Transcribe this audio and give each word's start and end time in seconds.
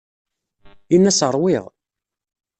Ini-as 0.95 1.19
ṛwiɣ. 1.33 1.65